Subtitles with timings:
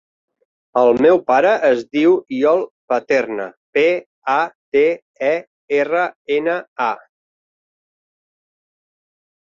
[0.83, 2.63] El meu pare es diu Iol
[2.93, 3.47] Paterna:
[3.79, 3.85] pe,
[4.39, 4.41] a,
[4.77, 4.85] te,
[5.31, 5.33] e,
[5.83, 6.05] erra,
[6.41, 6.93] ena, a.